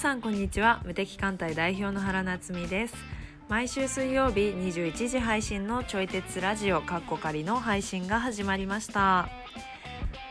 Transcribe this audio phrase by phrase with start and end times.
[0.00, 0.80] さんこんにちは。
[0.86, 2.94] 無敵艦隊代表の原夏実です。
[3.50, 9.28] 毎週水曜日21時配信のちょい鉄ラジオカッコ仮の配信が始まりました。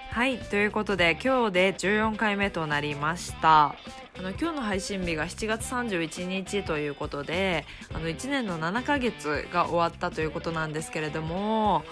[0.09, 3.75] はいということで今日で14回目となりました。
[4.17, 7.63] あの今日の配信日が7月31日ということで
[7.93, 11.83] あの1年の7ヶ月が終わったということなんですけれども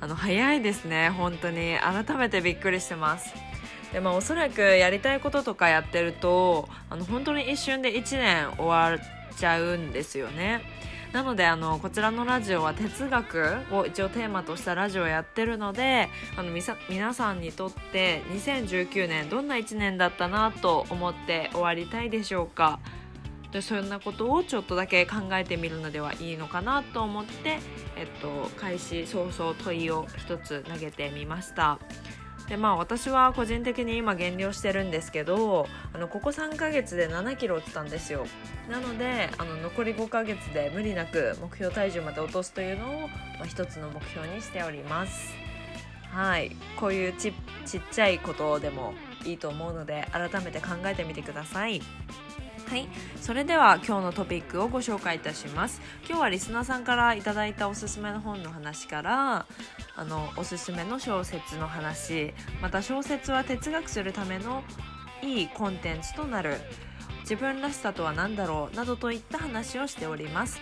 [0.00, 1.76] あの早いですね本当に。
[1.80, 3.34] 改めてびっくりしてます。
[3.94, 10.62] でまあおそらくやりたいこととかやってるとあの本当に一瞬で1年終わっちゃうんですよね
[11.12, 22.80] なのであのこちらのラジオは哲学を一応テーマとしたラジオをやってるのであのみさ皆さんにとって2019年どんな1年だったなと思って終わりたいでしょうか
[23.52, 27.60] でそんなことをちょっとだけ考えてみるのではいいのかなと思って、
[27.96, 31.78] えっと、開始早々問いを一つ投げてみました。
[32.48, 38.26] でまあ私は個人的に今減量してるんですけどあのここ3ヶ月で7キロ落ちたんですよ。
[38.68, 45.34] なのであの残り5ヶ月で無理なく目標体重まで落とすというのを、まあ、一つの目標にしております。
[46.10, 46.54] はい。
[46.78, 47.32] こういうち
[47.66, 51.80] ちっちゃいことでもいいと思うので改めて考えてみてください。
[52.68, 52.88] はい。
[53.20, 55.80] それでは今日のトピックをご紹介いたします。
[56.06, 59.46] 今日はリスナーさんからいただいたおすすめの本の話から
[59.96, 62.32] あのおすすめの小説の話。
[62.60, 64.62] また小説は哲学するための
[65.22, 66.58] いいコンテンツとなる。
[67.20, 68.76] 自分らしさとは何だろう？
[68.76, 70.60] などといった話をしております。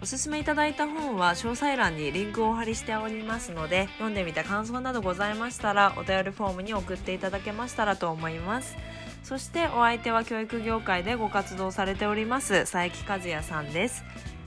[0.00, 8.76] おすすめいただいた本は詳細欄にリンクをお貼りしておりますので読んでみた感想などございましたらお便りフォームに送っていただけましたらと思います。
[9.22, 14.04] そしてお相手は教育業界でご活動されております佐伯和也さんです。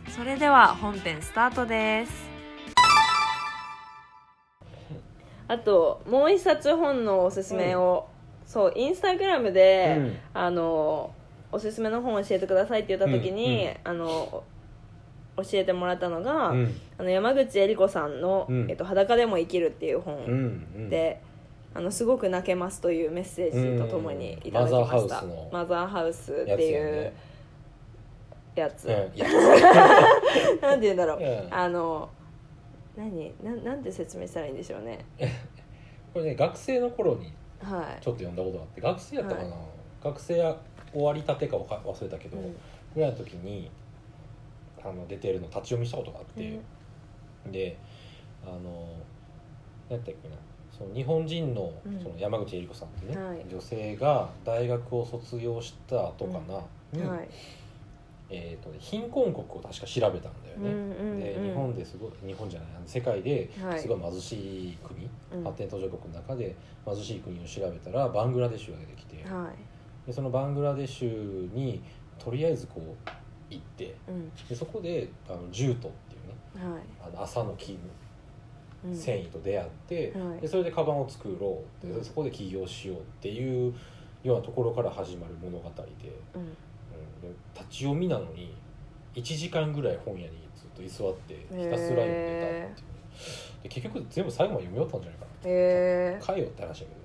[0.09, 2.26] それでは本編スタートです。
[5.47, 8.07] あともう一冊本のおすすめを、
[8.43, 11.13] うん、そうインスタグラムで、うん、あの
[11.51, 14.43] おすすめの本を教えてくださいって言った時に、うん、あの
[15.37, 16.49] 教えてもらったのが、
[16.97, 21.21] あの山口恵理子さんの、えっと「裸でも生きる」っていう本で、
[21.75, 27.13] あのすごく泣けますというメッセージとともにいただきました、マザーハウスっていう
[28.55, 29.11] やつ、ね、
[30.61, 32.09] なんて言うんだろう、うん、あの
[32.97, 33.33] 何？
[33.43, 35.05] ななんて説明したらいいんでしょうね。
[36.13, 39.59] これね学生の頃にちょっと読んだことがあって、はい、学生やったかな、はい、
[40.03, 40.57] 学生や
[40.91, 42.55] 終わりたてか忘れたけど、うん、
[42.95, 43.69] ぐらいの時に
[44.83, 46.59] あの出てるの立ち読みしたことがあって、
[47.45, 47.77] うん、で
[48.43, 48.87] あの
[49.89, 50.35] 何やったっけな？
[50.75, 53.45] その日本人のその山口恵理子さんってね、はい。
[53.49, 56.63] 女性が大学を卒業した後かな？
[56.93, 57.27] に、はい
[58.29, 60.69] えーとね貧困国を確か調べたんだよね。
[60.69, 61.19] うんうんうん。
[61.19, 65.43] で日本ですごい日本じゃない世界ですごい貧しい国、うん。
[65.43, 66.55] 発展途上国の中で
[66.85, 70.07] 貧しい国を調べたらバングラデシュが出てきてはい。
[70.07, 71.81] でそのバングラデシュに
[72.19, 73.09] とりあえずこう
[73.49, 74.31] 行ってうん。
[74.49, 76.81] でそこであのジュートっていうねはい。
[77.01, 77.89] あの朝の勤務
[78.93, 83.73] 繊維と出会って、うんはい、でそれでカバンを作ろうでそこで起業しようっていう
[84.23, 85.83] ようなところから始まる物語で,、
[87.21, 88.55] うん、うん、で立ち読みなのに
[89.15, 92.97] 1時間ぐらい本屋にずっと居座ってひたすら読んでたっていう。
[93.63, 95.31] で結局全部最後まで読み終わったんじゃないかな。
[95.49, 96.97] へえー、よって話だけど。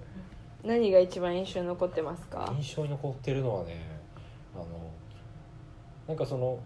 [0.65, 2.53] 何が一番印象に残ってますか？
[2.57, 4.01] 印象に残ってるのはね
[4.55, 4.67] あの
[6.07, 6.59] なんかその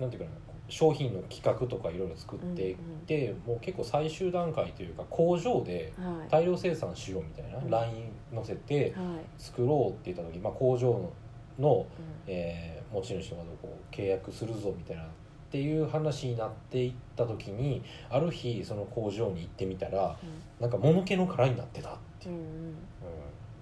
[0.00, 5.92] なんていうかな商品の企画とかいろいろ作っていって、うんうん、もう結構最終段階というか工場で
[6.28, 8.94] 大量生産しようみたいな、はい、ライン乗せて
[9.38, 11.12] 作ろうって言った時、まあ、工場の
[11.58, 11.86] の、うん、
[12.26, 15.06] えー、持ち主とかとこう契約するぞみたいなっ
[15.48, 22.42] ていう話になっていった時にある日その工場に行ってみたら、うん、なんか物気の殻になってたっていう、うん、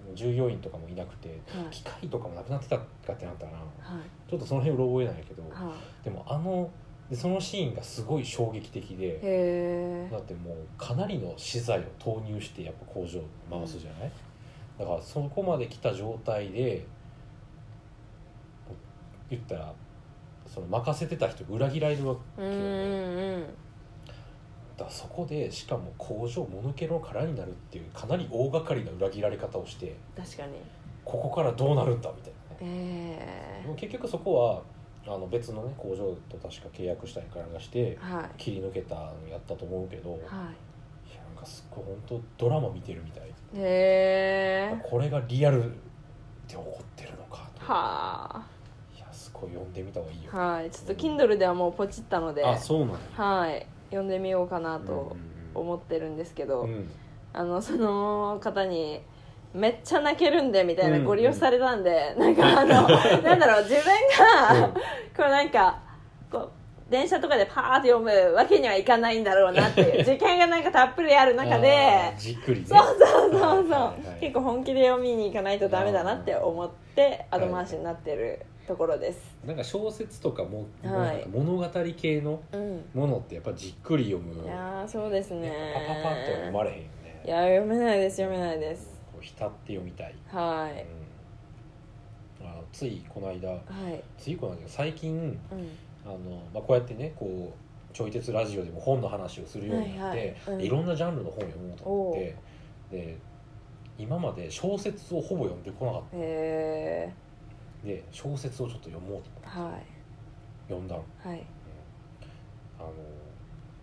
[0.09, 6.69] うん、従業員とかもいなくて、はい、機械とかもなくなってたかってなったら、はい、ちょっとその辺うろ覚えないけど、はい、でもあの
[7.09, 14.11] でそのシーンがすごい衝撃的でだってもうかなりの資材を投入してやっぱ工場を回すじゃない、
[14.79, 16.85] うん、だからそこまで来た状態で
[19.29, 19.73] 言ったら
[20.47, 22.41] その任せてた人裏切られるわけ。
[22.43, 23.47] よね、うんうん、
[24.77, 30.53] だそこでしかも工場もぬけの殻になるっていうかなり大掛かりな裏切られ方をして確かに。
[31.03, 32.65] ここからどうなるんだみたいな。
[32.65, 34.61] ね、えー、結局そこは
[35.05, 37.97] あの別のね工場と確か契約したりからがして
[38.37, 40.29] 切り抜けたのやったと思うけど、はい、いや
[41.27, 43.23] なんかすごい本当ドラマ見てるみたい。
[43.29, 45.69] へえこれがリアルで
[46.47, 47.65] 起こってるのかと。
[47.65, 48.54] はあ
[49.41, 50.31] ごい読んでみた方がいいよ。
[50.31, 50.71] はい。
[50.71, 53.65] ちょっと Kindle ではもうポチったので、あそうなんはい。
[53.89, 55.15] 読んでみようかなと
[55.53, 56.89] 思ってるんですけど、うん、
[57.33, 59.01] あのその方に
[59.53, 62.87] めっちゃ泣けるんでみたいなうんご利用されたんで、なんかあの
[63.23, 63.83] なんだろう自分
[64.17, 64.73] が、うん。
[64.73, 64.79] こ
[65.19, 65.79] うなんか
[66.31, 66.49] こう
[66.89, 72.67] 電車とかでパーって読むわけにはいかないんだろうなっていう 時間がなんかたっぷりある中でじっくりね。
[72.67, 74.19] そうそうそうそう、はいはいはい。
[74.19, 81.27] 結構本気で読みに行かないとダメだなって思って後回しになってるところです、なんか小説とかも、はい。
[81.31, 82.85] 物語系のうん。
[82.93, 84.43] ものってやっぱじっくり読む。
[84.43, 85.51] いやーそうですね。
[85.73, 87.21] パパパッと読まれへんよね。
[87.25, 88.99] いや読めないです読めないです。
[89.11, 90.85] こう浸って読みたい、はい。
[92.41, 93.59] うん、あのついこの間は
[93.89, 94.03] い。
[94.17, 95.15] ついこの間最近
[95.51, 95.69] うん。
[96.05, 96.17] あの、
[96.53, 100.35] まあ、こうやってねこうちょい鉄ラジオでも本の話をするようになって、はいはい。
[100.47, 100.61] うん。
[100.61, 102.35] いろんなジャンルの本を読もうと思って
[102.91, 103.17] で
[103.97, 107.24] 今まで小説をほぼ読んでこなかっへた
[107.85, 109.71] で小説をちょっと読もうとえは
[110.67, 111.03] 読んだの。
[111.25, 111.43] いはい
[112.79, 112.91] 「あの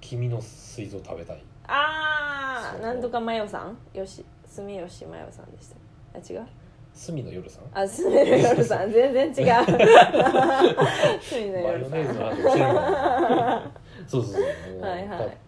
[0.01, 1.43] 君の水蔵食べたい。
[1.69, 3.79] ああなんとかマヨさん？
[3.97, 5.77] よし住吉マヨさんでした。
[6.15, 6.47] あ違う？
[6.93, 8.91] 隅の夜さん」あ住める夜さん。
[8.93, 9.35] 全然違う。
[11.23, 13.73] 住の夜さん。
[14.07, 14.81] そうそうそう。
[14.81, 15.39] はいはい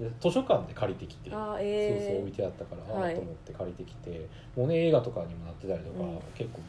[0.00, 6.60] で図書館で借りてきてあーそうそうえ置いてあったから、あはいあと思って借りてきてもうね映画とかにもなってたりとか、うん結構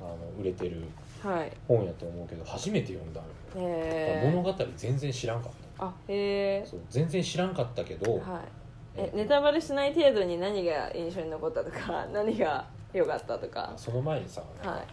[0.00, 1.52] あの売れてるー、はい。
[1.66, 3.20] 本やと思うけど初めて読んだ
[3.56, 8.22] のよ、へ物え語全然知らんかっあへえたそう全然知らんかったけど、はい。
[8.96, 13.72] えネタバレしない程度に何が印象に残ったとか 何が良かったとか。
[13.76, 14.46] その前にさ、は
[14.78, 14.84] い。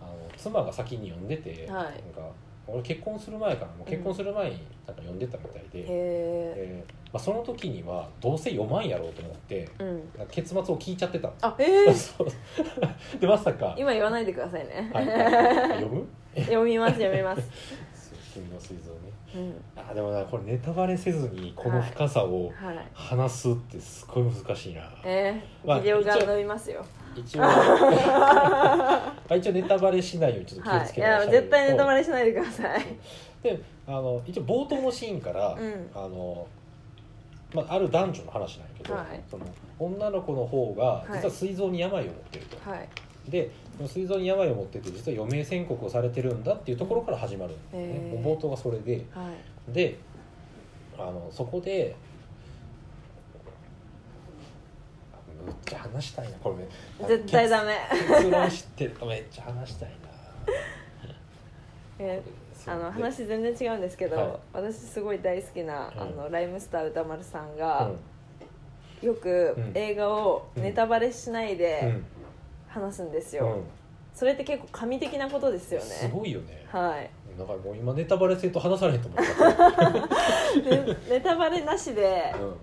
[0.00, 1.66] あの妻が先に読んでて、はい。
[1.66, 2.30] なんか
[2.66, 4.56] 俺結婚する前からもう結婚する前に
[4.86, 10.02] なんか読んでたみたいで、へえでまあ、その時にはどうせ読まんやろうと思ってうん。
[10.30, 11.34] 結末を聞いちゃってたの。
[11.42, 12.28] あええ そう。
[13.20, 13.74] でまさか。
[13.78, 15.06] 今言わないでくださいね、はい。
[15.06, 15.14] は
[15.76, 16.06] い読む？
[16.36, 17.42] 読みます読みます。
[18.32, 19.12] 君の水蔵ね。
[19.36, 19.54] うん。
[19.90, 22.88] あでもなこれネタバレせずにこの深さをはい。
[22.92, 26.84] 話すってすごい難しいな、えーまあビデオが伸びますよ
[27.20, 27.40] 一応。
[27.40, 27.48] ま
[29.28, 30.84] あ一応ネタバレしないようにちょっと気をはい。
[30.84, 32.82] いつけながらや絶対ネタバレレしないでください。
[33.42, 35.90] であの一応冒頭のシーンから、うん。
[35.94, 36.46] あの
[37.54, 39.20] まあ、ある男女の話なんやけど、はい。
[39.30, 39.44] その
[39.78, 41.18] 女の子の方がい。
[41.18, 42.88] 実は膵臓に病を持ってると、はい。
[43.30, 43.50] で
[43.86, 48.24] 膵臓に病を持ってて実は余命宣告をされてるんだっていうところから始まるね、へー。
[48.24, 49.04] 冒頭がそれで。
[49.12, 49.30] は
[49.70, 49.72] い。
[49.72, 49.96] で
[50.96, 51.96] あのそこで
[55.44, 56.36] むっちゃ話したいな。
[56.38, 56.68] これね
[57.08, 57.76] 絶対ダメ。
[57.90, 58.90] 結論知ってる。
[58.92, 59.94] とめっちゃ話したいな。
[61.98, 62.22] え
[62.66, 64.28] あの話全然違うんですけど、はい。
[64.54, 66.02] 私すごい大好きな、うん。
[66.02, 67.90] あのライムスター歌丸さんうが
[69.02, 69.72] ん、よくうん。
[69.74, 72.06] 映画をネタバレしないでうん。
[72.68, 73.64] 話すんですよ、うん。
[74.14, 75.86] それって結構神的なことですよね。
[75.86, 76.64] すごいよね。
[76.68, 77.10] はい。
[77.38, 79.20] だからもう今ネタバレせんと話されへんと思っ
[79.72, 82.56] た、で ネタバレなしでうん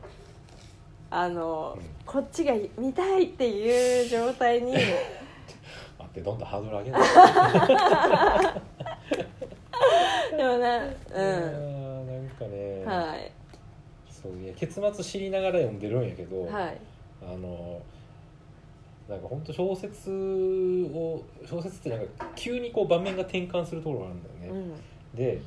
[1.11, 1.83] あの、うん。
[2.05, 4.71] こっちが見たいっていう状態に。
[4.73, 4.85] 待
[6.05, 6.99] ってどんどんハードル上げな。
[6.99, 7.01] い
[10.37, 13.31] でもねううんんなんかね、はい。
[14.09, 16.77] そういや結末知りながら読んでるんやけど、はい。
[17.21, 17.81] あの
[19.09, 20.09] なんか本当小説
[20.93, 24.59] を小説ってなんか急にこう場面が転換するところがあるんだよね、
[25.13, 25.15] うん。
[25.17, 25.41] で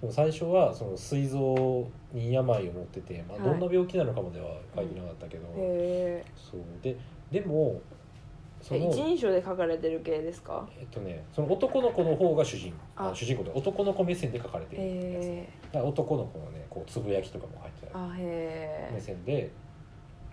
[0.00, 3.48] その最初はその膵臓に病を持ってて、まあ、はい。
[3.50, 6.60] どんな病気なのかまでは書いてなかったけど、へそう。
[6.82, 6.96] で
[7.30, 7.80] でも
[8.62, 10.66] そのえ一人称で書かれてる系ですか？
[10.78, 12.74] えっとねその男の子の方が主人。
[12.96, 13.10] あ。
[13.10, 19.50] あ主人公で男の子目線で書かれてるやつへだから男の子のねこうつぶやきとかも入ってあへ目え線で。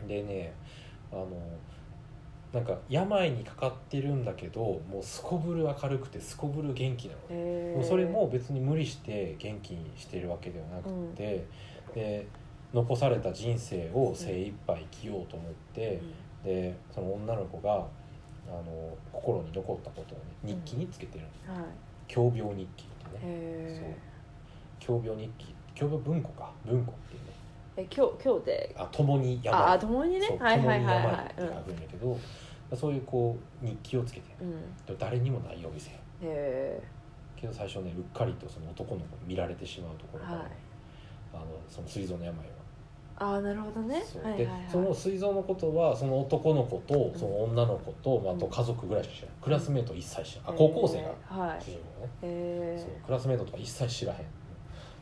[0.08, 0.54] でね
[1.12, 1.28] あの
[2.58, 7.20] なんか病にかかってるんだけどもうすこぶる明るくてすこぶる元気なの。
[7.20, 11.46] ねへもうそれも別に無理して元気にしてるわけではなくて、
[11.94, 12.26] で
[12.74, 16.02] 残された人生を精一杯生きようと思って、
[16.44, 22.12] でその女の子があの心に残ったことをね日記につけてるの、はい。
[22.12, 23.22] 共病日記ってね。
[23.24, 23.98] へ
[24.84, 26.52] 共病日記共病文庫か。
[26.66, 27.28] 文庫っていうね。
[27.78, 28.76] ええ今日今日で？
[28.76, 29.62] あ共に病。
[29.62, 30.26] ああ共にね。
[30.28, 32.18] そうはいはいはいはって書くんだけど、
[32.76, 34.32] そういうこう日記をつけて。
[34.32, 34.52] いうん。
[34.86, 36.82] でも誰にもないようにせへ
[37.36, 40.48] けど最初ねうっかりとその男の子に見られてしまうところから、はい。
[41.34, 42.46] あのその膵臓の病は。
[43.20, 44.04] ああなるほどね。
[44.06, 44.62] そう、はいはいはい。
[44.64, 51.10] でその膵臓のことはその男の子とその女の子と、まあ、あと家族ぐらいしか知らないクラスメート一切知らない、あ高校生が
[51.60, 54.20] 主人公ね、へそうクラスメートとか一切知らへん。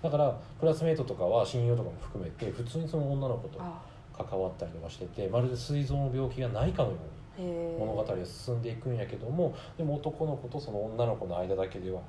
[0.01, 3.81] だからクラスメートとかは親友とかも含めて普通にその女の子とあ。
[4.17, 12.01] 関わったりとかしててまるで膵臓の病気がないかのように物語が進んでいくんやけどもでも男の子とその女の子の間だけでは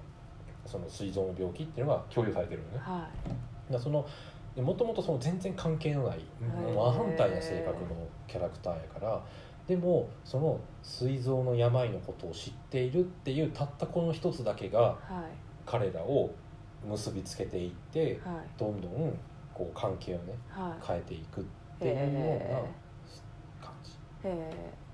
[0.64, 2.78] その膵臓の病気っていうのが共有されてるのね。
[2.78, 3.08] は
[3.70, 4.06] らその
[4.56, 9.22] もともとその全然関係のない真反対な性格のキャラクターやから
[9.66, 14.98] でもその膵臓の病のことを知っているっていうたったこの一つだけがはい。
[15.66, 16.32] 彼らを
[16.84, 18.48] 結びつけていってはい。
[18.58, 19.18] どんどん
[19.52, 20.86] こう関係をねはい。
[20.86, 21.44] 変えていくっ
[21.78, 22.64] ていうようなへ
[23.60, 23.92] 感じ。
[24.24, 24.85] えへ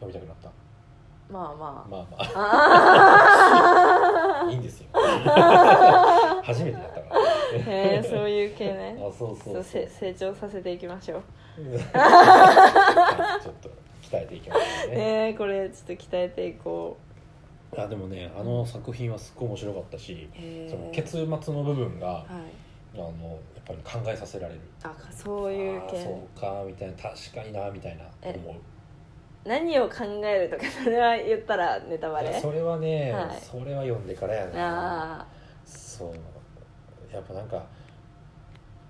[0.00, 0.48] 読みたくなった。
[0.48, 0.68] え
[1.30, 2.22] まあままあまあ。
[4.46, 4.86] あ いいんですよ。
[6.42, 7.20] 初めてだったから。
[7.20, 8.96] へえそういう系ね。
[9.06, 11.18] あそうそう成長させていきましょう。
[11.18, 11.22] は
[13.40, 13.68] いちょっと
[14.02, 14.96] 鍛えていきましょうね。
[14.96, 16.96] ねえこれちょっと鍛えていこ
[17.76, 20.30] あでもねあの作品はすっごい面白かったし
[20.70, 22.24] その結末の部分がはい。
[22.94, 23.12] あのやっ
[23.66, 24.60] ぱり考えさせられる。
[24.82, 26.02] あそういう系。
[26.02, 28.54] そうかみたいな確かになみたいなえ思う
[29.44, 32.38] 何を考えるとかそれは言ったらネタバレ？
[32.40, 33.40] それはね、はい。
[33.40, 35.20] それは読んでからやな。
[35.20, 35.26] あ
[35.64, 37.14] そう。
[37.14, 37.64] やっぱなんか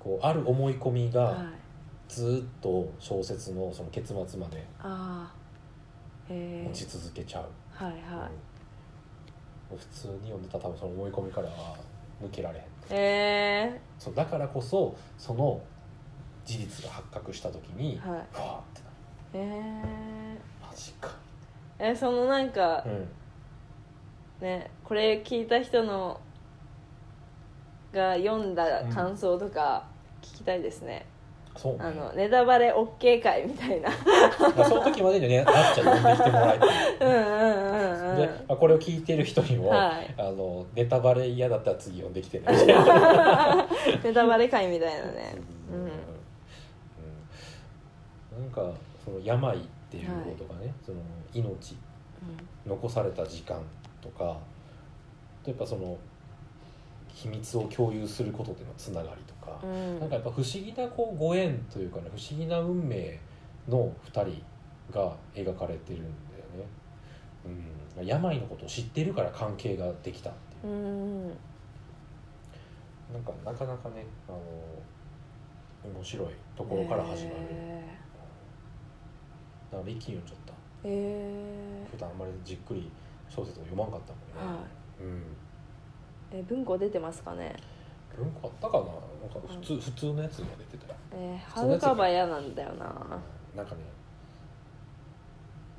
[0.01, 1.45] こうある思い込みが
[2.09, 4.67] ずっと小説のその結末まで
[6.29, 8.03] 持ち続けちゃう、はいはい。
[9.73, 9.79] うん。
[9.79, 11.77] 普通に読んでたら多分その思い込みからは
[12.21, 13.79] 抜けられへん。
[13.99, 15.61] そうだからこそその
[16.45, 18.27] 事実が発覚した時に、はい。
[18.33, 18.88] ふわーって
[19.35, 19.73] え
[20.61, 21.11] マジか。
[21.79, 23.09] えそのなんかうん。
[24.41, 26.21] ねこれ聞いた人の
[27.93, 29.85] が読んだ感想とか
[30.23, 31.07] 聞きたいですね、
[31.57, 31.79] そうね。
[31.81, 33.91] あのネタバレ OK 会みたいな。
[34.65, 36.69] その時までにね なっちゃん呼んできてもらいたい
[37.01, 38.17] うんうんうんうん。
[38.17, 40.15] で、まあ、これを聞いてる人にも、はい。
[40.17, 42.45] あのネタバレ嫌だったら次呼んできてね。
[42.51, 43.67] みたいな
[44.05, 45.35] ネタバレ会みたいなね。
[45.73, 45.81] うん。
[45.81, 45.91] うん。
[48.43, 48.63] なんか
[49.09, 49.61] その病っ
[49.91, 50.99] ていうことがね、その
[51.33, 51.77] 命
[52.67, 53.61] 残された時間
[54.03, 54.39] とか
[55.47, 55.97] やっぱその
[57.09, 59.99] 秘密を共有することでのつながりとか、うん。
[59.99, 63.19] なんかやっぱ不思議なこうご縁というかね不思議な運命
[63.69, 64.43] の2人
[64.93, 66.67] が描かれてるんだよね、
[67.99, 70.73] うん、病のことを知ってるから関係ができたっていう。
[70.73, 71.29] うん。
[71.29, 74.39] なんかなかなかねあの
[75.91, 77.99] 面白いところから始まる、へ
[79.71, 80.53] だから一気に読んじゃった。
[80.85, 82.91] えへ普段あんまりじっくり
[83.29, 84.65] 小説を読まんかったもんね、
[85.01, 85.11] えはい。
[85.11, 86.41] うん。
[86.41, 87.55] え文庫出てますかね？
[88.17, 88.85] 文庫あったかな？
[88.85, 88.91] なん
[89.29, 90.99] か普通、普通のやつが出てたよ。
[91.13, 92.85] えー、ハードカバー嫌なんだよな。
[93.57, 93.81] なんかね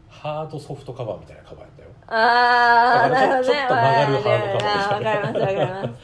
[0.10, 1.90] ハードソフトカバーみたいなカバーやったよ。
[2.08, 3.56] ああだからなるほどね。
[3.56, 5.98] ちょっと曲がるハードカバーあーわかりますわかりま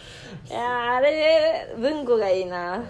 [0.46, 0.64] すいやー
[0.94, 2.84] あれ文庫がいいな。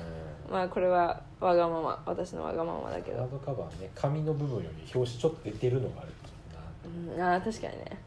[0.51, 3.19] まあこれはわがまま私のわがままだけど。
[3.19, 6.09] ハードカバーね紙の部分より表紙ちょっと出てるのがある
[7.15, 7.97] うんあー確かにね。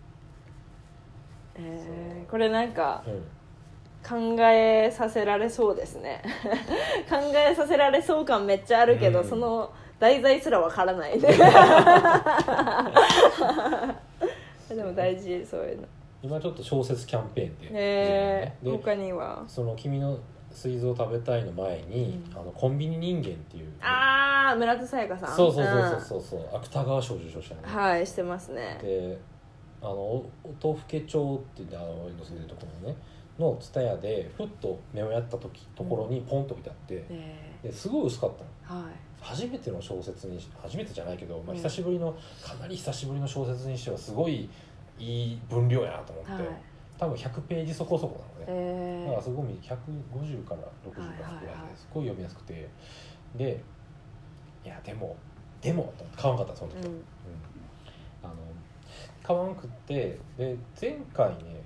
[1.57, 3.23] えー、これなんかうん。
[4.09, 6.23] 考えさせられそうですね。
[7.11, 9.29] 考えさせられそう感めっちゃあるけど、うん。
[9.29, 11.21] その題材すらわからない。
[11.21, 11.29] ね
[14.69, 15.89] でも大事そういうの。
[16.23, 17.67] 今ちょっと小説キャンペーンで。
[17.67, 19.43] へえで他には？
[19.47, 20.19] その「君の
[20.59, 22.39] 膵臓食べたい」の前に、うん。
[22.39, 23.73] あのコンビニ人間っていう。
[23.81, 25.37] ああ村田沙耶香さん。
[25.37, 26.57] そうそうそうそうそう。
[26.57, 28.79] 芥川賞受賞したよね、はいしてますね。
[28.83, 29.19] で
[29.81, 33.01] あのお音更町っていうあの俺の住んでるところのね
[33.39, 38.31] の蔦屋でふっと目をやった時ところにポンと置いてあって、えですごい薄かっ
[38.67, 38.81] たの。
[38.83, 38.95] ー、はい。
[39.21, 41.57] 初めての小説にし初めてじゃないけど、まあ、うん。
[41.57, 42.13] 久しぶりの、
[42.45, 44.49] かなり久しぶりの小説にしてはすごい
[44.99, 46.43] いい分量やなと思って、はい
[46.99, 49.05] 多分100ページそこそこなのね、えー。
[49.07, 51.89] だからすごい150から60からぐらいです。
[51.95, 52.69] ごい読みやすくて。
[53.37, 53.63] で
[54.65, 55.17] いやでも
[55.61, 56.95] でも買わんかったその時、うん。
[56.95, 57.03] うん。
[58.23, 58.35] あの
[59.23, 61.63] 買わんくってで前回ね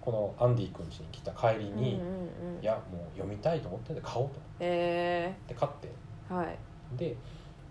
[0.00, 5.54] このアンディ君家に来た帰りに、うんうんうんいやもう読みたいと思ってんで買おうと思えって。
[5.54, 5.88] 買って。
[6.30, 6.58] ー、はい、
[6.96, 7.16] で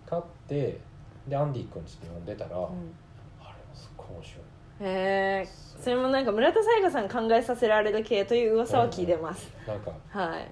[0.06, 0.78] 買って
[1.28, 2.74] でアンディ君家で読んでたら、うん、あれも
[3.74, 4.42] すっごい面白い
[4.80, 5.48] へえ
[5.80, 9.90] それもなんか村田沙耶香さん考えさせられる系という噂は聞いてます、なんか。
[10.10, 10.50] はい。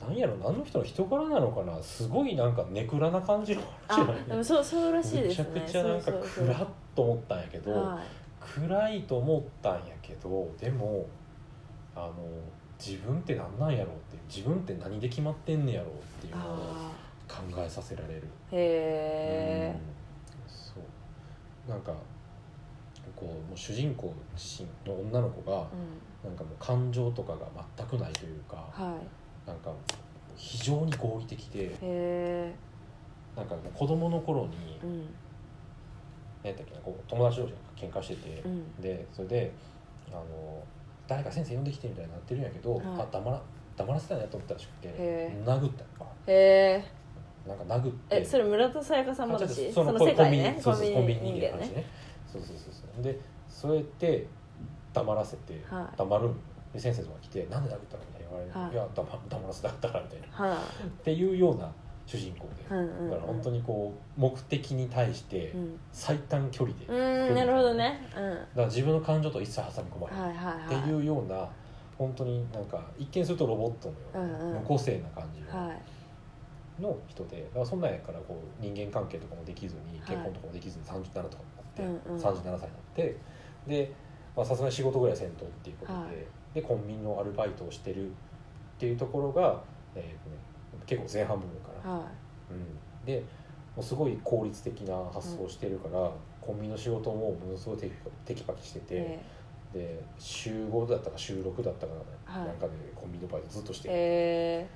[0.00, 1.82] ななんやろ何の人の人柄なのかな？
[1.82, 4.24] すごいなんかネクラな感じの話あじゃない？
[4.24, 6.28] でもそうそうらしいでめちゃくちゃなんかそうそう。
[6.28, 8.04] そう暗っと思ったんやけど、はい。
[8.62, 11.06] 暗いと思ったんやけどでも
[11.96, 12.12] あの
[12.78, 16.92] 自分って何なんやろうっていう自分って何で決まってんねやろうっていうのをあ
[17.26, 18.22] 考えさせられる。
[18.52, 18.58] ーへ
[19.72, 19.80] えうん。
[20.46, 20.74] そ
[21.66, 21.70] う。
[21.70, 21.94] なんか
[23.24, 26.28] こうもう主人公自身の女の子がうん。
[26.28, 28.96] なんかもう感情とかが全くないというかは
[29.46, 29.48] い。
[29.48, 29.72] なんか
[30.36, 32.54] 非常に合理的で
[33.36, 35.08] なんか子供の頃にうん。
[36.42, 38.80] 何やったっけなこう友達同士が喧嘩してて、うん。
[38.80, 39.52] でそれで
[40.10, 40.62] あの
[41.06, 42.84] 誰か先生呼んできてみたいになってるんやけど、はい。
[42.98, 43.42] あ黙ら
[43.76, 46.06] 黙らせたいなと思ったらしくてへ殴ったの。
[46.06, 46.84] かへえ
[47.48, 51.84] なんか殴ってえそれ村田沙耶香さんもだしその世界ねコンビニ人間の話ね
[52.38, 53.02] そうそうそうそう。
[53.02, 54.26] でそれって
[54.92, 55.96] 黙らせてはい。
[55.96, 56.34] 黙るん
[56.72, 58.72] で先生とか来て「なんで殴ったの?」みたいな言われる、はい。
[58.72, 60.26] い、や黙黙らせたかったから」みたいな。
[60.28, 61.70] はっていうような
[62.06, 63.10] 主人公で、いうんうん。
[63.10, 65.80] だから本当にこう目的に対してうん。
[65.92, 66.94] 最短距離で、うだ
[67.28, 68.00] かんなるほどね。
[68.16, 68.60] うん。
[68.60, 70.80] ら自分の感情と一切挟み込まれない、はいはいはい。
[70.80, 71.48] っていうような
[71.96, 74.60] 本当になんか一見するとロボットのような、うんうん。
[74.60, 76.82] 無個性な感じの,、はい。
[76.82, 80.16] の人でだからそんなんやからこう人間関係とかもできずにはい。
[80.16, 82.20] 結婚とかもできずに37とかって、うんうん。
[82.20, 82.60] 37歳になっ
[82.94, 83.16] て
[83.66, 83.92] で
[84.36, 86.14] まあさすがに仕事ぐらいせんとっていうことで,、はい。
[86.54, 88.12] でコンビニのアルバイトをしてるっ
[88.78, 89.62] ていうところが、
[89.94, 90.34] えー
[90.86, 91.94] 結構前半部分かな。
[91.94, 92.04] は
[92.50, 93.22] うん、で
[93.74, 99.20] もうすごい効率的な発想をしてるから、コンビニの仕事もものすごいテキテキパキしていて、え
[99.72, 101.92] で週5だったか週6だったか
[102.26, 102.48] はい。
[102.48, 104.68] なんかでコンビニのバイトずっとしてえ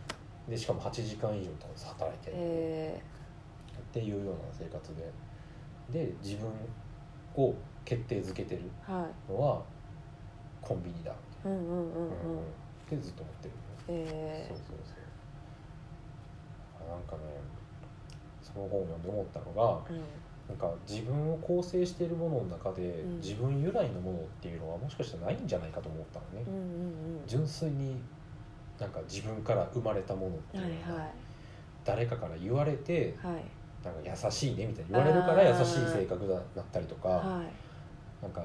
[0.48, 1.50] でしかも8時間以上
[1.86, 3.02] 働いてえ。
[3.78, 5.10] っていうような生活で。
[5.90, 6.50] で自分
[7.40, 7.54] を
[7.84, 9.32] 決定づけてるー、はい。
[9.32, 9.62] のは
[10.60, 11.14] コンビニだ、
[11.44, 12.10] うんうんうんうん。
[12.10, 12.10] っ
[12.88, 13.54] てずっと思ってる、
[13.88, 14.96] えそうそうそう。
[16.86, 17.22] あなんかね
[18.42, 20.02] その本を読んで思ったのがー、うん。
[20.48, 23.16] なんか自分を構成しているものの中で、うん。
[23.18, 28.00] 自分由来のものっていうのはもしかしたらないんじゃないかと思ったのね、うんうん純粋に
[28.80, 31.08] なんか自分から生まれたものってうんはいいうのが、は
[31.84, 33.44] 誰かから言われていはい
[33.84, 38.22] なんか優しいねみたいに言われるから優しい性格だなったりとか、はい。
[38.22, 38.42] なんか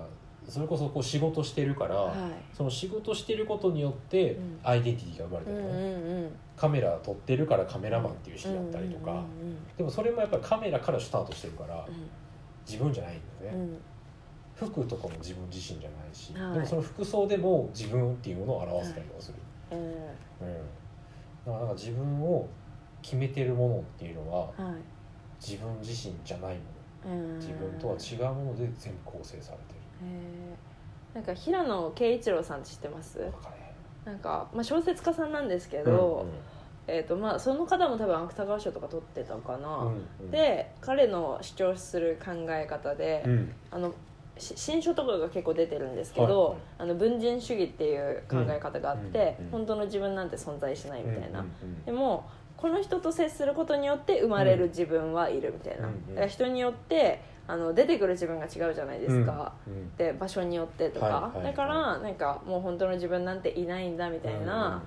[0.48, 2.56] それこそこう仕事してるから、はい。
[2.56, 4.60] その仕事してることによってうん。
[4.64, 5.88] アイデンティティが生まれてるのうんうんね、
[6.24, 6.32] うん。
[6.56, 9.24] カメラ撮ってるからカメラマンっていう式だったりとか、うんうん
[9.78, 12.10] でもそれもやっぱりカメラからスタートしてるから、うん。
[12.66, 13.58] 自分じゃないんだよね、
[14.62, 14.68] うん。
[14.68, 16.54] 服とかも自分自身じゃないし、はい。
[16.54, 19.38] でもその服装でも自分っていうものを表せたりとかする、
[19.72, 20.12] え
[20.42, 22.48] うん、だからなんか自分を
[23.02, 24.52] 決めてるものっていうのは
[25.46, 26.62] 自分自身じゃないも
[27.06, 27.34] うん。
[27.34, 29.64] の自分とは違うもので全部構成されて
[30.04, 31.16] えー。
[31.16, 33.20] なんか平野啓一郎さんって知ってます？
[34.06, 36.26] なんか、まあ、小説家さんなんですけうんど、
[36.88, 43.54] えーとまあ、その方も多分芥川賞とか取ってたかな、うんうん、で彼の主張する考え方で、うん。
[43.70, 43.94] あの
[44.36, 46.58] し新書とかが結構出てるんですけど、はい。
[46.80, 51.86] あの文人主義っていう考え方があって、うんうん本当の自分なんて存在しないみたいな、うんうん。
[51.86, 52.28] でも
[52.64, 56.08] この人と接することによって生まれる自分はいるみたいな、うんうん。
[56.08, 59.74] だから人によってあの出てくる自分が違うじゃないですか、うん。
[59.74, 59.96] うん。
[59.98, 61.44] で場所によってとか、はいはいはい。
[61.44, 64.82] だからなんかもう本当の自分なんていないんだみたいな、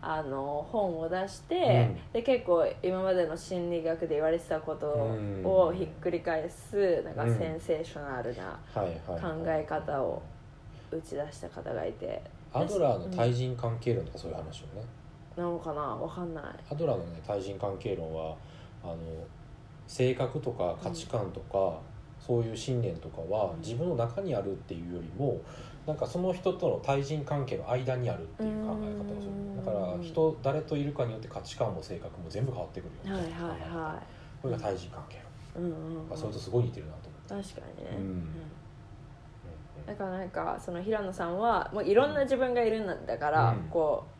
[0.00, 2.12] あの本を出して、うん。
[2.12, 4.88] で結構今までの心理学で言われてたこと
[5.44, 7.38] をひっくり返すなんかうん。
[7.38, 10.20] センセーショナルな考え方を
[10.90, 12.20] 打ち出した方がいて。
[12.52, 14.82] アドラーの対人関係論とかそういう話をね、
[15.36, 15.80] なのかな？
[15.80, 16.44] わかんない。
[16.70, 18.36] アドラーのね対人関係論は
[18.82, 18.96] あの
[19.86, 21.78] 性格とか価値観とか、
[22.20, 23.60] そういう信念とかはうん。
[23.60, 25.40] 自分の中にあるっていうよりも
[25.86, 29.56] なんかその人との対人関係の間にあるっていう考え方をすうん。
[29.56, 34.02] るだから人誰といるかによって価値観も性格も全部変わってくるよはいはいは
[34.40, 35.18] これが対人関係
[35.54, 38.04] 論、いうんうん、うん、それとすごい似てるなと思って、確かにね、うん。
[38.04, 39.86] うん。
[39.86, 43.68] だからなんかその平野さんはもういろんな自分がいるんだから、うん。
[43.68, 44.12] こう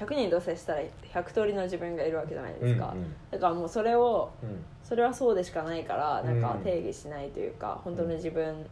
[0.00, 0.80] 100人同棲したら
[1.12, 3.14] 100通りの自分がいるわけじゃないですか、うんうん。
[3.30, 4.64] だからもうそれをうん。
[4.82, 6.64] それはそうでしかないからなんかうん。
[6.64, 8.66] 定義しないというか、本当の自分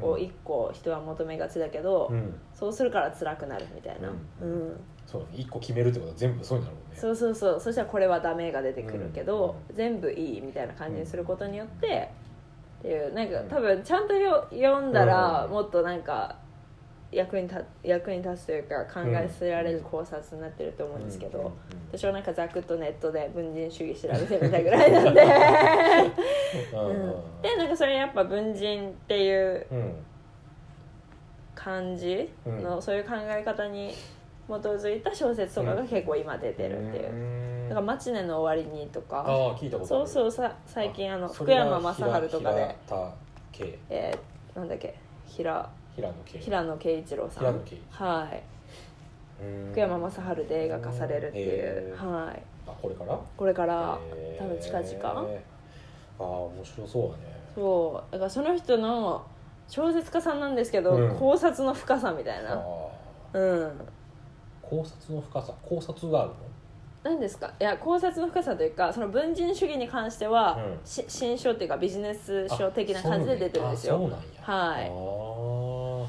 [0.00, 2.34] を一個人は求めがちだけど、うん。
[2.52, 4.72] そうするから辛くなるみたいな、ううん。
[4.72, 6.96] んそう一個決めるってことは全部そうになるもんね。
[6.96, 7.60] そうそうそう。
[7.60, 12.10] そしたらこれはダメが出てくるけど、う全部いいみたいな感じにすることによって、
[12.80, 13.48] っていうなんかうん。
[13.48, 15.50] 多分ちゃんとよ読んだら、うん。
[15.50, 16.43] もっとなんか
[17.14, 21.46] 役に立役に立つというか考えさせられる考察になってると思うんですけど、うん。
[21.46, 21.52] うん
[21.96, 25.26] 私はなんかざくっとネットで文人主義調べてみたぐらいなんで、で
[27.56, 29.94] なんかそれやっぱ文人っていううん
[31.54, 32.82] 感じの、うん。
[32.82, 33.94] そういう考え方に
[34.48, 37.68] 基づいた小説とかが結構今出てるっていう、うん。
[37.68, 39.20] だから「マチネの終わりに」とか。
[39.20, 40.08] ああ聞いたことある。
[40.08, 42.74] そうそうさ最近あの福山雅治とかで。
[43.88, 44.96] えー、なんだっけ？
[45.28, 47.44] 平平野圭平野啓一郎さん。
[47.90, 48.42] はい。
[49.42, 49.70] うん。
[49.70, 52.42] 福山雅治で映画化されるっていう、はい。
[52.66, 53.18] あこれから？
[53.36, 53.98] これから
[54.38, 55.08] 多分近々。
[55.10, 55.26] あ
[56.18, 57.14] あ面白そうだね。
[57.54, 58.12] そう。
[58.12, 59.26] だからその人の
[59.68, 61.16] 小説家さんなんですけど、うん。
[61.16, 62.54] 考察の深さみたいあな。
[62.54, 62.58] あ
[63.34, 63.72] うん。
[64.62, 65.52] 考察の深さ。
[65.62, 66.36] 考察があるの？
[67.04, 67.52] 何ですか？
[67.60, 70.86] いや考察の深さというかその文人主義に関しては、うん。
[70.86, 73.96] し新書っていうかビジネス書的な感じで出てるんですよ。
[73.96, 74.24] あそうなんや。
[74.40, 74.84] はい。
[74.84, 76.08] ああ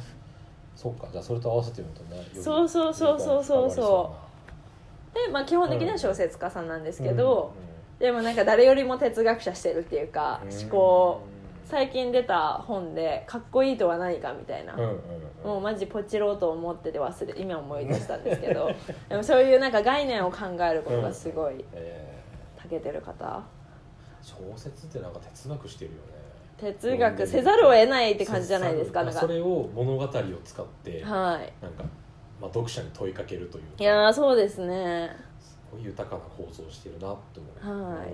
[0.75, 1.07] そっか。
[1.11, 3.71] じゃあそれと合わせてみるとねよりそうそうそうそうそう。
[3.71, 4.15] そ
[5.13, 7.53] うで、まあ、基本的には小説家さんなんですけど、
[7.99, 11.21] でもなんか誰よりも哲学者してるっていうか思考
[11.65, 15.47] 最近出た本で「かっこいいとは何か」みたいな、うんうんうん。
[15.47, 18.69] もうマジポチろうと思ってて忘れ今思い出したんですけど。
[19.09, 22.21] でもそういうなんか概念を考えることがすごいえ
[22.63, 23.25] 長けてる方。
[23.25, 23.41] ー
[24.21, 26.03] 小説ってなんか哲学してるよね。
[26.57, 29.03] 哲学せざるを得ないって感じじゃないですか。
[29.03, 29.19] なんか。
[29.19, 30.07] それを物語を
[30.43, 31.53] 使ってなんか、はい
[32.39, 35.09] まあ、読者に問いかけるといういやーそうですね。
[35.39, 37.95] すごい豊かな構造をしてるなって思う。
[37.97, 38.07] はい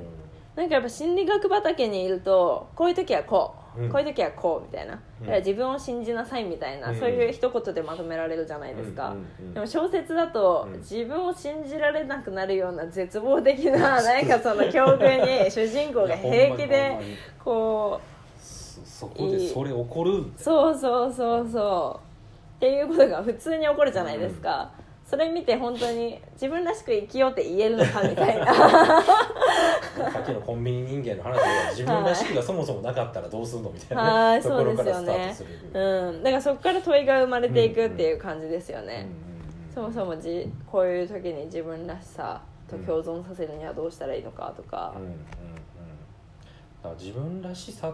[0.55, 3.89] なんかやっぱ心理学畑にいるとこういう時はこう、うん。
[3.89, 5.25] こういう時はこうみたいな、うん。
[5.25, 6.99] だから自分を信じなさいみたいな、うん。
[6.99, 9.15] そういう一言でまとめられるじゃないですか、
[9.53, 10.79] でも小説だと、うん。
[10.79, 16.97] 自分を信じられなくなるような絶望的な なんかその境遇に主人公が平気で
[17.43, 18.01] こ
[18.37, 22.11] そそこでそれ起こるうそうそうそうそう。
[22.57, 24.69] っていうことが普通に起こるじゃないですか、
[25.11, 28.45] それ見て本当に自分らしく生きようって言えるのかみたいな。
[28.45, 39.09] さっきのコンビニ人間の話で自分らしくがそもそもなかったらどうすんのみたいな、はいね、ところからそうですよねスタートする、うん、だからそこから問いが生まれていくっていう感じですよね、
[39.75, 44.93] そもそも、もじこういう時に自分らしさと共存させるにはどうしたらいいのかとか。
[44.95, 45.23] うんうんうん、だ
[46.83, 47.93] から自分らしさ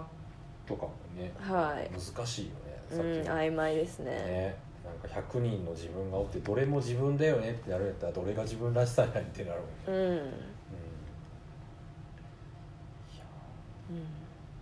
[0.67, 4.11] とかもねはい、難しいよねうん曖昧ですね。
[4.11, 10.31] ねなんか100人の自分がおってどれも自分だよねってなるんやったらどれが自分らしさやねんってなるもんね、うん、うん。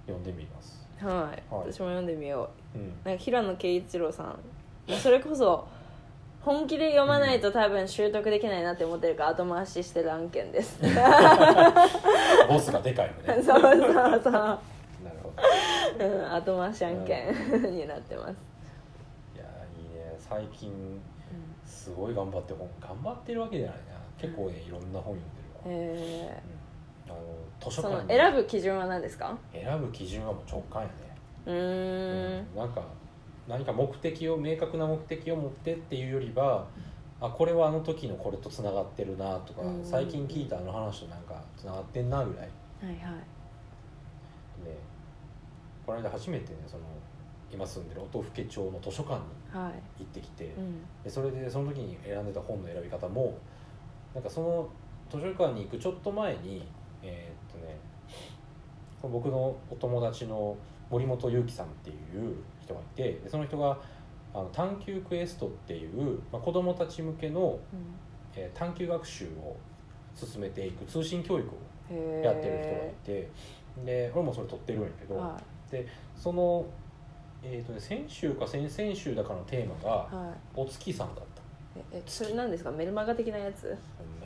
[0.08, 1.44] 読んでみます、はい、はい。
[1.50, 2.78] 私も読んでみよう。
[2.78, 2.82] ん。
[2.82, 4.40] うなんか平野啓一郎さん。
[5.02, 5.68] それこそ
[6.42, 10.78] 本気で読まないと多分習得できないなって思ってるから後回ししてる案件です。
[10.80, 10.86] そ
[12.46, 13.42] うボスがでかいのね。
[13.42, 14.60] そうそう、なるほど。
[16.00, 17.34] うん、後回し案件
[17.74, 18.36] になってます、
[20.28, 21.00] 最近
[21.64, 23.84] すごい頑張って本頑張ってるわけじゃないな。
[24.18, 26.42] 結構ねいろんな本読んでるわ、え
[27.06, 27.22] うん、あの
[27.60, 29.38] 図ー、その書館に選ぶ基準は何ですか？
[29.52, 30.94] 選ぶ基準はもう直感やね、
[31.46, 32.48] うーん。
[32.50, 32.56] うん。
[32.56, 32.82] なんか
[33.48, 36.66] 何か目的を明確な目的を持ってっていうよりは
[37.22, 42.50] あこれはあの時のこれとつながってるなとか、うん最近聞いたあの話となんかつながってんなぐらい。
[42.82, 42.98] はいはい。
[44.66, 44.78] で
[45.86, 46.84] この間初めてねその
[47.52, 49.26] 今住んでる音更町の図書館にはい
[49.98, 50.82] 行ってきて、うん。
[51.04, 53.38] でそれでその時に選んでた本の選び方も
[54.14, 54.70] なんかその
[55.10, 56.68] 図書館に行くちょっと前に
[57.04, 57.78] えーっとね
[59.02, 60.58] 僕のお友達の
[60.90, 63.78] 森本裕樹さんっていう人がいてでその人が
[64.34, 67.60] あの探究クエストっていう、まあ、子どもたち向けの、
[68.36, 69.56] えー探究学習を
[70.16, 71.54] 進めていく通信教育を
[71.90, 73.30] へやってる人がいて
[73.86, 75.38] で俺もそれ取ってるんやけど、は
[76.16, 76.66] その、
[77.48, 80.38] えーっとね、先週か先々週だかのテーマがいはい。
[80.56, 81.42] お月さんだった。
[81.78, 82.72] ええそれ何ですか？
[82.72, 83.78] メルマガ的なやつ？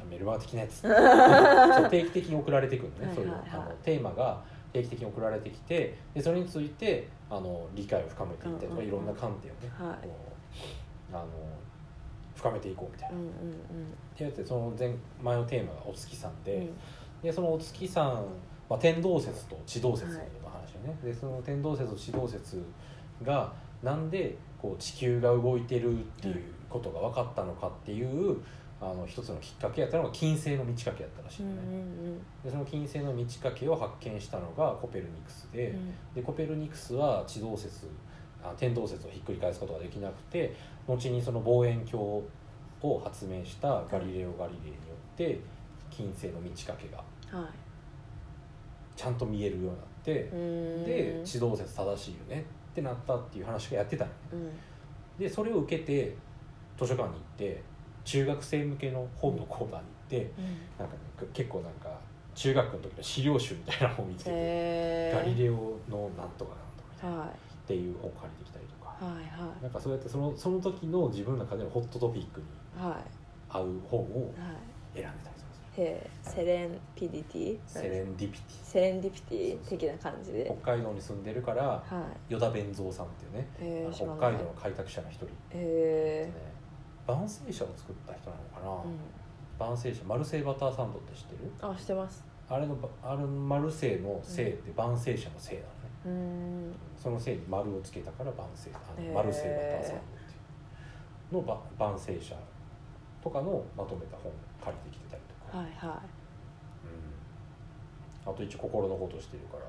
[0.10, 0.82] メルマガ的なやつ。
[0.88, 3.50] そう定期的に送られてくるのね、そういうはいはい。
[3.50, 8.88] はいあのテーマが定期的に送られてきてでそれについてあの理解を深めていったりとか、うんうんうん。
[8.88, 10.10] いろんな観点をね、はい。
[11.12, 11.26] あの
[12.36, 13.16] 深めていこうみたいな。
[13.18, 13.32] うんうんっ
[14.16, 16.76] てやってその前前のテーマがお月さんで,、うん。
[17.24, 18.26] でそのお月さん、
[18.70, 22.64] まあ、天動説と地動説の話よね、でその天動説と地動説
[23.24, 23.54] が
[23.84, 28.38] なんでこう地球が動いてるっていうことが分かったのかっていう、
[28.82, 35.94] あの一つのきっかけやったのが金星の満ち欠けやったらしいね、うんでその金星の満ち欠けを発見したのがコペルニクスで,、うん。
[36.16, 37.88] でコペルニクスは地動説
[38.42, 40.56] あ天動説をひっくり返すことができなくて
[40.88, 42.24] 後にその望遠鏡
[42.82, 44.74] を発明したガリレオ・ガリレイによ
[45.14, 45.42] って
[45.90, 47.04] 金星の満ち欠けが
[48.96, 50.14] ちゃんと見えるようになって
[50.86, 54.12] で地動説正しいよねってなったっていう話がやってたの。
[54.34, 54.52] うん。
[55.18, 56.16] でそれを受けて
[56.78, 57.62] 図書館に行って
[58.06, 60.32] 中学生向けの本のコーナーに行って
[60.78, 61.00] なんか、ね、
[61.34, 62.00] 結構なんか
[62.34, 69.24] 中学の時の資料集みたいな本を見つけて、へガリレオのなんとかなんとかはっていう本を借りてきたりとか、いはい。
[69.48, 72.46] はなんかそうやってそのその時の自分の中でのホットトピックに
[72.82, 73.04] いはい。
[73.50, 74.54] 合う本をは
[74.96, 75.02] い。
[75.02, 75.04] 選んでた。
[75.04, 75.29] りとか
[75.78, 77.60] へえセレンピディティ？
[77.66, 80.56] セレンディピテセレンディピティ的な感じィで？
[80.62, 81.84] 北海道に住んでるからは
[82.30, 82.34] い。
[82.34, 86.34] 依田弁蔵さんっていうね北海道の開拓者の一人、へえね、
[87.08, 89.00] 万世車を作った人なのかな、うん。
[89.60, 91.52] 万世車マルセイバターサンドって知ってる？
[91.62, 92.24] あしてます。
[92.50, 95.74] あれのばあれのマルセイのセイって万世車のセイなのね、
[96.06, 96.12] うー
[96.72, 96.76] ん。
[97.02, 100.36] そのせいに丸をつけたから万世あのマルセイバターサンドってい
[101.32, 101.36] う。
[101.36, 102.36] のば万世車
[103.22, 104.32] とかのまとめた本
[104.64, 105.22] 借りてきてたり
[105.58, 106.02] はいは
[108.26, 109.66] うん、あと一応心のことしてるから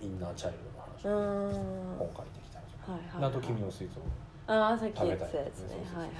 [0.00, 3.30] インナーチャイルドの話うーん本借りてきたりとか、はいはいはい。
[3.30, 4.00] あと君の水槽
[4.46, 5.80] ああさっき言ってたやつね。
[5.84, 6.10] 食べたい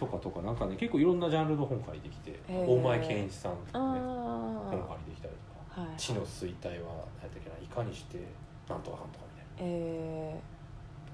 [0.00, 8.16] とかとかなんかね結構いろんなジャンルの本借りてきて大前健一さんとかねあ本借りてきたりとか地の衰退は何やったっけないかにして
[8.66, 9.72] なんとかかんとかみたいな。
[9.76, 10.40] え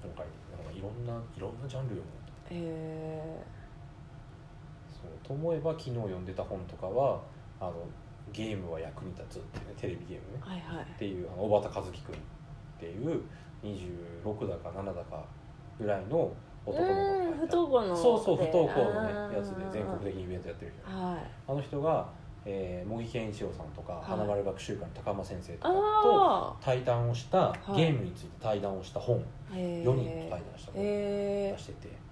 [0.03, 3.43] 今回なんかいろんないろんなジャンル読むー、え
[5.01, 7.21] そうと思えば昨日読んでた本とかは
[7.59, 7.73] あの
[8.33, 10.41] ゲームは役に立つっていうねテレビゲームね。
[10.43, 10.83] ー、はいはい。
[10.83, 12.19] っていうあの小畑和樹君っ
[12.79, 13.21] ていう
[13.63, 15.23] 26だか7だか
[15.79, 16.31] ぐらいの
[16.65, 20.97] 男の子が不登校のそうそう不登校のねやつで全国的にイベントやってる人。
[20.97, 21.17] はい。
[21.47, 22.09] あの人が、
[22.45, 24.09] えー、茂木健一郎さんとか、い。
[24.09, 27.75] 花丸学習会の高間先生とかとあ対談をした、い。
[27.75, 32.07] ゲームについて対談をした本あ4 4人と対談した本をえ出してて。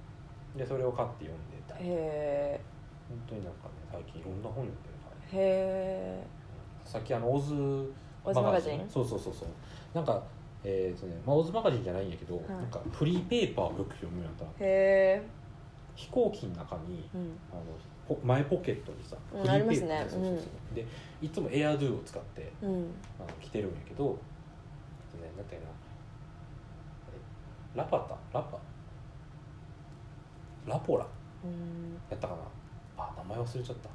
[0.56, 1.76] でそれを買って読んでた。
[1.76, 2.62] ー、りへ
[3.08, 6.24] 本当になんかね最近いろんな本読んでるから、ーへ
[6.84, 7.54] さっきあのオズ
[8.24, 8.90] マガジン？
[8.90, 9.48] そうそうそうそう。
[9.94, 10.24] なんか
[10.64, 12.40] えーとねまあ、オズマガジンじゃないんやけど、い。
[12.50, 14.64] なんかフリーペーパーをよく読むようになった。
[14.64, 14.66] ー。
[14.66, 15.22] へ
[15.96, 17.38] 飛行機の中にーうん。
[17.52, 17.62] あの
[18.08, 20.06] ポ前ポケットにさうんフリーペーパーね。
[20.10, 20.42] そうそうそ
[20.74, 20.76] う。
[20.76, 20.86] で
[21.22, 22.70] いつもエアドゥを使ってうん。
[23.20, 24.18] あの着てるんやけど、
[25.14, 25.68] えっとね、なんていうの？
[27.76, 28.16] えラパタ？
[28.38, 28.58] ラパ？
[30.68, 31.06] ラポラ？
[31.44, 31.94] うん。
[32.10, 32.42] やったかな？
[32.98, 33.90] あ名前忘れちゃった。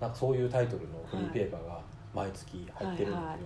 [0.00, 1.80] なんかそういうタイトルのフリーペーパーが
[2.14, 3.38] 毎月入ってるんだはい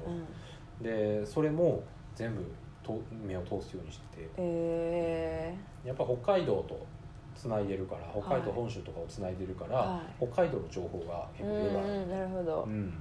[0.83, 1.83] けど、でそれも
[2.15, 2.45] 全部
[2.83, 4.31] と目を通すようにしてて。
[4.37, 6.87] えやっぱ北海道と
[7.35, 10.27] つないでるから北海道はい本州とかをつないでるから、はい。
[10.27, 12.93] 北海道の情報がー、結構いろいろある、うんなるほど、うん。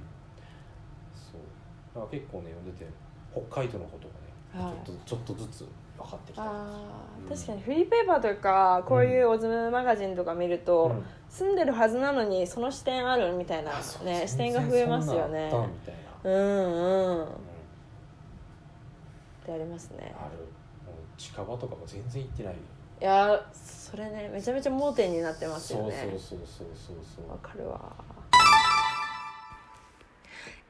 [1.14, 1.40] そう。
[1.94, 2.90] だから結構ね読んでて
[3.32, 4.08] 北海道のこと
[4.54, 4.86] がね、はい。
[4.86, 5.64] ちょっとちょっとずつ
[5.98, 6.42] 分かってきた。
[6.42, 7.26] あうん。
[7.26, 11.04] ー確かにフリーペーパーとかこういうオズムマガジンとか見ると、うん。
[11.28, 13.72] 住んでるはずなのにその視点あるみたいな
[14.04, 15.50] ね視点が増えますよね。
[16.24, 17.26] うんうんっうん
[19.44, 20.14] てありますね。
[20.18, 20.46] ある。
[21.18, 22.54] 近場とかも全然行ってない。
[23.00, 26.08] いやそれねめちゃめちゃ盲点になってますそうよね。
[26.10, 27.78] そうそうそうそうそうわかるわ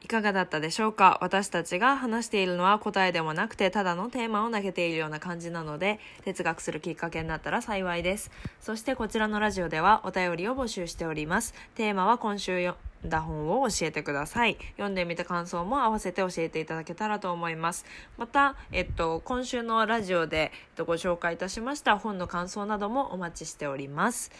[0.01, 1.19] いかがだったでしょうか？
[1.21, 8.31] 私たちが話しているのは答えでもなくてただのテーマを投げているような感じなので哲学するきっかけになったら幸いです。
[8.59, 11.53] そしてこちらのラジオではお便りを募集しております。
[11.75, 14.57] テーマは今週読んだ本を教えてください。
[14.71, 17.85] 読んでみた感想も合わせて教えていただけたらと思います。
[18.17, 24.31] また、えっと、今週のラジオで、えっと、ご紹介いたしました本の感想などもお待ちしております。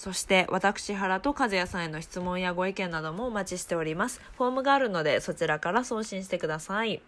[0.00, 4.22] そして私原と和也さんへの質問やご意見などもお待ちしております。
[4.38, 7.02] フォームがあるのでそちらから送信してください。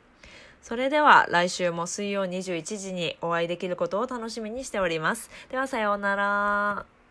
[0.61, 5.31] それでは来週も水曜21時にお会いできることを楽しみにしております。
[5.51, 7.02] ではさようなら。